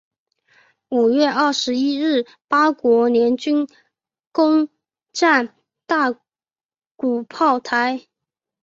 [0.89, 3.67] 五月二十一日八国联军
[4.31, 4.67] 攻
[5.13, 5.53] 战
[5.85, 6.15] 大
[6.95, 8.07] 沽炮台。